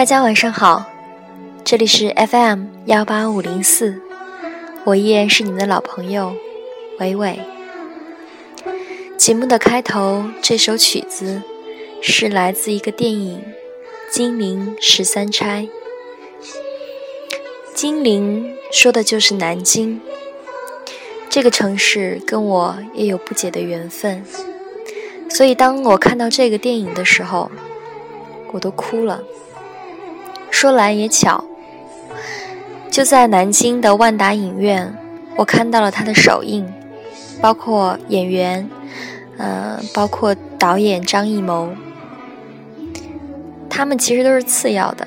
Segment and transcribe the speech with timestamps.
[0.00, 0.86] 大家晚上好，
[1.62, 4.00] 这里是 FM 幺八五零四，
[4.84, 6.34] 我依然是你们的老朋友
[7.00, 7.38] 伟伟。
[9.18, 11.42] 节目的开头，这首曲子
[12.00, 13.42] 是来自一个电影
[14.10, 15.68] 《金陵十三钗》。
[17.74, 20.00] 金陵说的就是南京，
[21.28, 24.24] 这个城市跟我也有不解的缘分，
[25.28, 27.50] 所以当我看到这个电影的时候，
[28.52, 29.22] 我都哭了。
[30.50, 31.44] 说来也巧，
[32.90, 34.94] 就在南京的万达影院，
[35.36, 36.70] 我看到了它的首映，
[37.40, 38.68] 包括演员，
[39.38, 41.70] 呃，包括导演张艺谋，
[43.70, 45.06] 他们其实都是次要的。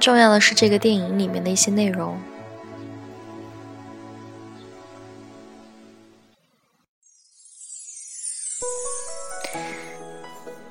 [0.00, 2.16] 重要的是这个电影里面的一些内容。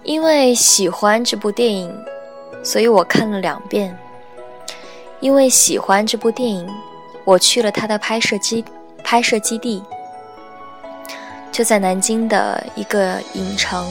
[0.03, 1.93] 因为喜欢这部电影，
[2.67, 3.97] 所以我看了两遍。
[5.21, 6.69] 因为喜欢这部电影，
[7.23, 8.63] 我去了它的拍摄基
[9.05, 9.81] 拍摄基地，
[11.49, 13.89] 就在南京的一个影城。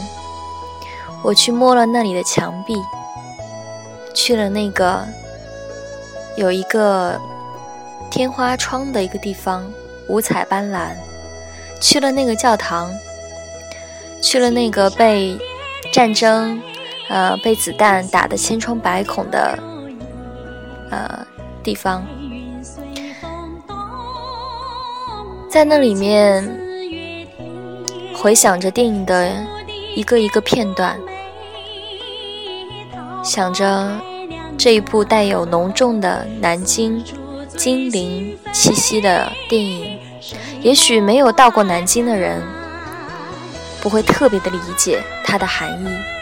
[1.24, 2.74] 我去摸了那里的墙壁，
[4.14, 5.03] 去了那个。
[6.37, 7.19] 有一个
[8.10, 9.64] 天花窗的一个地方，
[10.06, 10.91] 五彩斑斓。
[11.81, 12.91] 去了那个教堂，
[14.22, 15.38] 去了那个被
[15.91, 16.60] 战争，
[17.09, 19.59] 呃，被子弹打得千疮百孔的，
[20.91, 21.27] 呃，
[21.62, 22.05] 地方，
[25.49, 26.44] 在那里面
[28.15, 29.33] 回想着电影的
[29.94, 30.99] 一个一个片段，
[33.23, 33.91] 想着。
[34.59, 37.05] 这一部带有浓重的南京、
[37.59, 39.99] 金陵气息的电影，
[40.62, 42.43] 也许没有到过南京的人，
[43.83, 46.16] 不会特别的理解它的含义。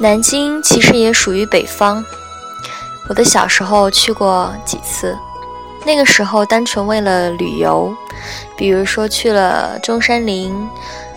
[0.00, 2.04] 南京其实也属于北方，
[3.08, 5.16] 我的小时候去过几次，
[5.84, 7.92] 那个时候单纯为了旅游，
[8.56, 10.54] 比如说去了中山陵，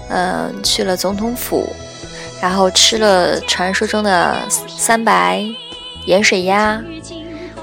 [0.10, 1.70] 嗯，去了总统府，
[2.42, 4.36] 然后吃了传说中的
[4.68, 5.46] 三白
[6.08, 6.82] 盐水鸭，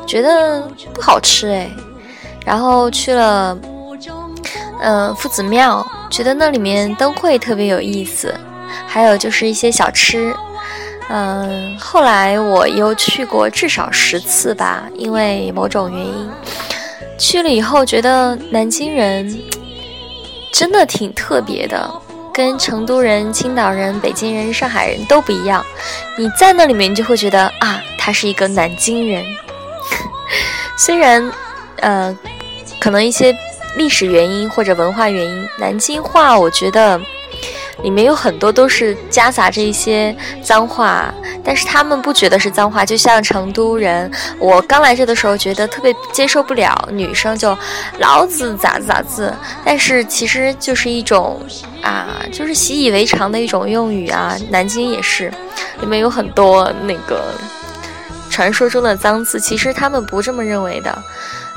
[0.07, 0.63] 觉得
[0.95, 1.69] 不好吃哎，
[2.47, 3.59] 然后去了，
[4.81, 8.33] 嗯，夫子庙，觉得那里面灯会特别有意思，
[8.87, 10.33] 还有就是一些小吃。
[11.11, 16.31] 嗯，后来我又去过至少十次吧，因为某种原因，
[17.19, 19.43] 去了以后觉得南京人
[20.53, 21.91] 真的挺特别的，
[22.31, 25.65] 跟成都人、青岛人、北京人、上海人都不一样。
[26.19, 29.25] 你在那里面，你就会觉得啊，他是一个南京人。
[30.77, 31.33] 虽然，
[31.77, 32.15] 呃，
[32.79, 33.35] 可能一些
[33.77, 37.01] 历史原因或者文化原因，南京话我觉得。
[37.83, 41.13] 里面有很多都是夹杂着一些脏话，
[41.45, 42.85] 但是他们不觉得是脏话。
[42.85, 47.57] 就像成都人，我刚来这的时候觉得特别接受不了女生就
[47.99, 49.33] 老子咋子咋子，
[49.65, 51.41] 但是其实就是一种
[51.83, 54.37] 啊，就是习以为常的一种用语啊。
[54.51, 55.33] 南京也是，
[55.81, 57.33] 里面有很多那个
[58.31, 60.99] 传说中的脏字，其实他们不这么认为的。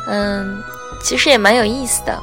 [0.08, 0.62] 嗯，
[1.02, 2.18] 其实也蛮有意思的。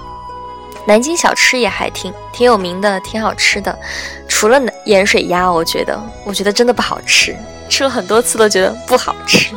[0.88, 3.78] 南京小吃也还挺挺有名的，挺好吃的。
[4.26, 7.36] 除了盐水鸭，我觉得我觉得真的不好吃，
[7.68, 9.54] 吃了很多次都觉得不好吃。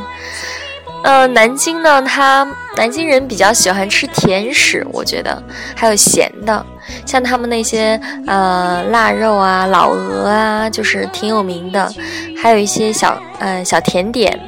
[1.02, 2.46] 呃，南京呢，它
[2.76, 5.42] 南京人比较喜欢吃甜食，我觉得
[5.74, 6.64] 还有咸的，
[7.06, 11.90] 像他们那些呃腊肉啊、老鹅啊，就是挺有名的。
[12.36, 14.38] 还有一些小呃小甜点，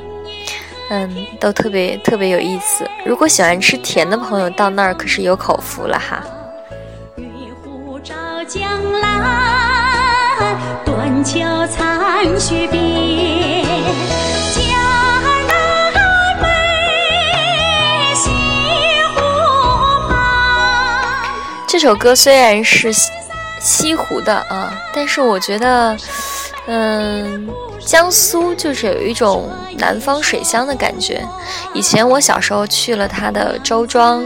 [0.91, 2.87] 嗯，都特别特别有意思。
[3.07, 6.23] 如果喜欢吃甜的朋友到那儿可是有口福了哈。
[8.47, 8.69] 江
[9.01, 10.39] 南，
[10.85, 13.65] 断桥残雪边，
[14.53, 14.63] 江
[15.49, 16.47] 南美，
[18.15, 18.31] 西
[19.15, 19.21] 湖
[20.09, 20.13] 畔。
[21.67, 22.93] 这首歌虽然是
[23.61, 25.97] 西湖的啊，但是我觉得，
[26.67, 27.49] 嗯，
[27.81, 29.49] 江苏就是有一种
[29.79, 31.27] 南方水乡的感觉。
[31.73, 34.23] 以前我小时候去了它的周庄。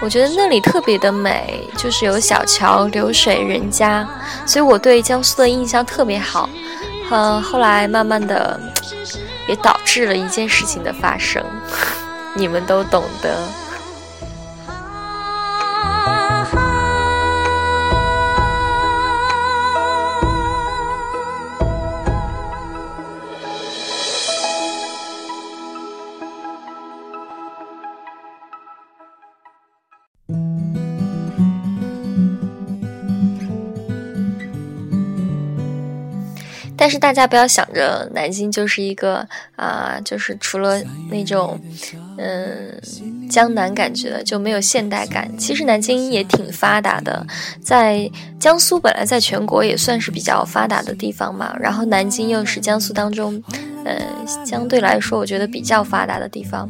[0.00, 4.06] 我觉得那里特别的美，就是有小桥流水人家，
[4.46, 6.48] 所以我对江苏的印象特别好。
[7.10, 8.60] 嗯，后来慢慢的
[9.48, 11.42] 也导致了一件事情的发生，
[12.34, 13.36] 你们都懂得。
[36.88, 39.16] 但是大家不要想着南京就是一个
[39.56, 41.60] 啊，就是除了那种
[42.16, 42.80] 嗯
[43.28, 45.30] 江南感觉就没有现代感。
[45.36, 47.26] 其实南京也挺发达的，
[47.62, 53.42] 在江苏本来在全国也算是比较发达的地方嘛，然后南京又是江苏当中，
[53.84, 54.00] 呃
[54.46, 56.66] 相对来说我觉得比较发达的地方。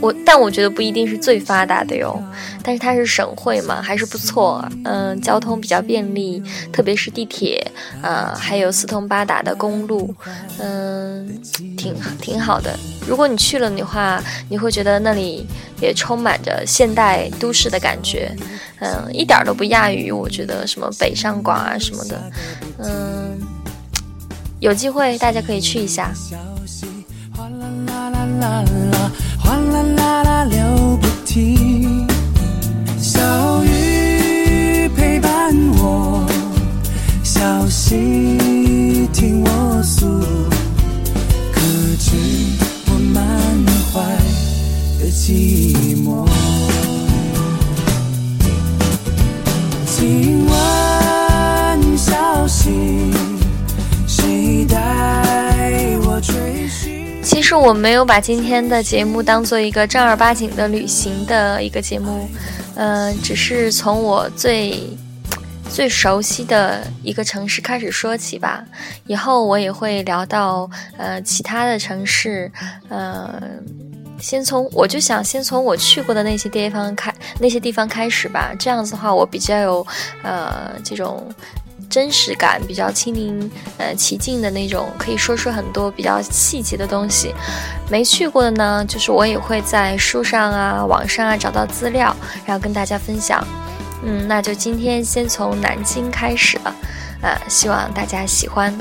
[0.00, 2.20] 我但我觉得不一定是最发达的哟，
[2.62, 4.66] 但是它是省会嘛，还是不错。
[4.84, 6.42] 嗯，交通比较便利，
[6.72, 7.64] 特别是地铁，
[8.02, 10.14] 啊，还有四通八达的公路，
[10.58, 11.40] 嗯，
[11.76, 12.78] 挺挺好的。
[13.06, 15.46] 如果你去了的话，你会觉得那里
[15.80, 18.34] 也充满着现代都市的感觉，
[18.80, 22.32] 嗯，一点都不亚于我觉得什么北上广啊什么的，
[22.78, 23.38] 嗯，
[24.60, 26.10] 有机会大家可以去一下。
[27.36, 28.08] 哗啦啦
[28.40, 28.64] 啦
[32.98, 36.26] 小雨陪伴我，
[37.22, 40.06] 小溪听我诉，
[41.52, 41.60] 可
[41.98, 42.16] 知
[42.86, 43.22] 我满
[43.92, 44.00] 怀
[44.98, 46.26] 的寂寞。
[57.36, 62.26] 其实我没有把今天的节目当做一个正儿八经的旅行的一个节目，
[62.76, 64.82] 嗯，只是从我最
[65.68, 68.64] 最熟悉的一个城市开始说起吧。
[69.06, 72.50] 以后我也会聊到呃其他的城市，
[72.88, 73.62] 嗯，
[74.18, 78.54] 先从我就想先从我去过的那些地方开那些地方开始吧。
[78.58, 79.86] 这样子的话，我比较有
[80.22, 81.30] 呃这种。
[81.88, 87.34] 真实感比较亲临，呃，其境的那种，可以说出很多比较细节的东西。
[87.90, 93.46] 没去过的呢，就是我也会在书上啊、网上啊找到资料，然后跟大家分享。
[94.04, 96.74] 嗯，那就今天先从南京开始了，
[97.22, 98.72] 呃，希望大家喜欢。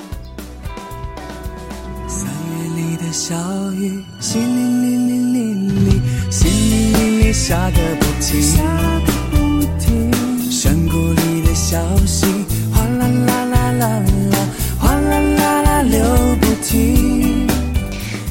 [2.08, 3.36] 三月里的小
[3.72, 5.40] 雨，淅沥沥沥沥
[5.88, 8.62] 沥，淅沥沥沥下个不停，下
[9.06, 10.05] 个不停。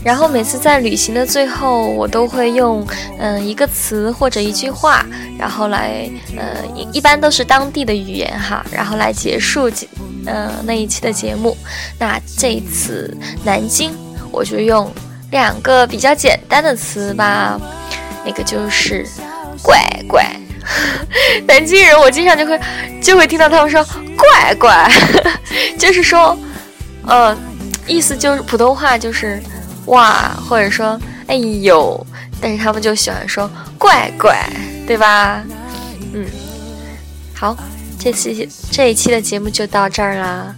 [0.05, 2.87] 然后每次在旅行的最后，我都会用
[3.19, 5.05] 嗯一个词或者一句话，
[5.39, 9.71] 然后来呃一一般都是当地的语言哈，然后来结束
[10.27, 11.57] 嗯那一期的节目。
[11.99, 13.93] 那这一次南京，
[14.31, 14.93] 我就用
[15.31, 17.59] 两个比较简单的词吧，
[18.27, 19.07] 那个就是
[19.63, 20.25] 乖乖。
[21.47, 22.61] 南京人，我经常就会
[23.03, 23.85] 就会听到他们说
[24.17, 24.91] 乖乖，
[25.79, 26.37] 就是说，
[27.07, 27.37] 呃，
[27.87, 29.43] 意思就是普通话就是
[29.87, 32.07] 哇，或者说哎呦，
[32.41, 34.49] 但是他们就喜欢说怪怪，
[34.87, 35.43] 对吧？
[36.13, 36.27] 嗯，
[37.35, 37.57] 好，
[37.99, 38.33] 这次
[38.71, 40.55] 这一期的节目就到这儿啦。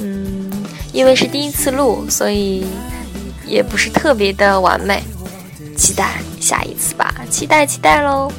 [0.00, 0.50] 嗯，
[0.92, 2.66] 因为是第一次录，所以
[3.46, 5.02] 也不是特别的完美，
[5.76, 8.30] 期待下一次吧，期待期待喽。